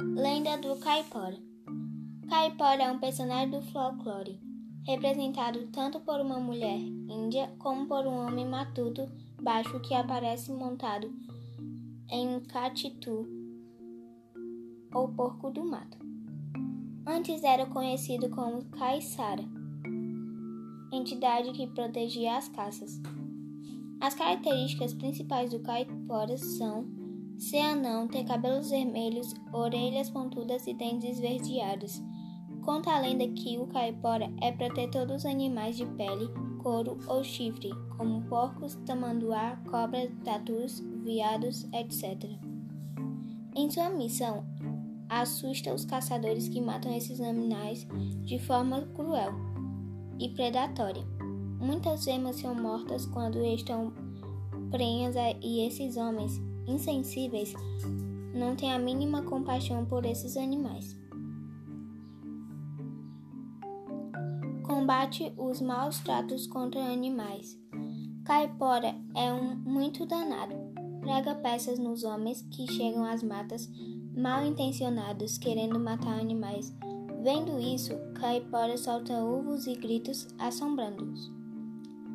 [0.00, 1.36] Lenda do Caipora
[2.28, 4.40] Caipora é um personagem do folclore,
[4.86, 9.10] representado tanto por uma mulher índia como por um homem matuto
[9.42, 11.12] baixo que aparece montado
[12.10, 13.26] em um catitu
[14.94, 15.98] ou porco do mato.
[17.04, 19.44] Antes era conhecido como Caiçara,
[20.92, 23.00] entidade que protegia as caças.
[24.00, 27.07] As características principais do caipora são
[27.38, 32.02] ser anão, ter cabelos vermelhos, orelhas pontudas e dentes esverdeados.
[32.62, 36.28] Conta a lenda que o caipora é protetor dos animais de pele,
[36.58, 42.28] couro ou chifre, como porcos, tamanduá, cobras, tatus, veados, etc.
[43.54, 44.44] Em sua missão,
[45.08, 47.86] assusta os caçadores que matam esses animais
[48.24, 49.32] de forma cruel
[50.18, 51.04] e predatória.
[51.58, 53.92] Muitas fêmeas são mortas quando estão
[54.70, 57.54] prenhas e esses homens insensíveis
[58.34, 60.96] não têm a mínima compaixão por esses animais.
[64.88, 67.58] combate os maus tratos contra animais.
[68.24, 70.54] Caipora é um muito danado.
[71.00, 73.68] Prega peças nos homens que chegam às matas
[74.16, 76.74] mal intencionados querendo matar animais.
[77.22, 81.30] Vendo isso, Caipora solta uvos e gritos assombrando-os.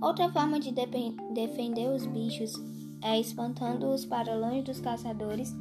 [0.00, 2.54] Outra forma de defender os bichos
[3.04, 5.54] é espantando-os para longe dos caçadores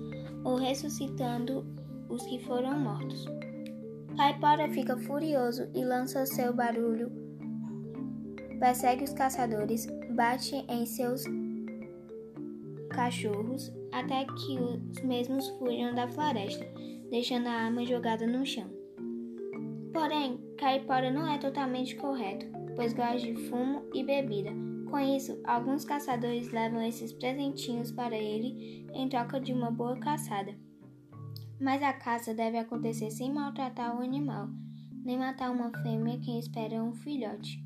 [0.43, 1.65] ou ressuscitando
[2.09, 3.25] os que foram mortos.
[4.15, 7.11] Caipora fica furioso e lança seu barulho,
[8.59, 9.85] persegue os caçadores,
[10.15, 11.23] bate em seus
[12.89, 16.65] cachorros até que os mesmos fujam da floresta,
[17.09, 18.69] deixando a arma jogada no chão.
[19.91, 24.51] Porém, Caipora não é totalmente correto, pois gosta de fumo e bebida.
[24.93, 30.53] Com isso, alguns caçadores levam esses presentinhos para ele em troca de uma boa caçada.
[31.59, 34.49] Mas a caça deve acontecer sem maltratar o animal,
[35.03, 37.59] nem matar uma fêmea que espera um filhote.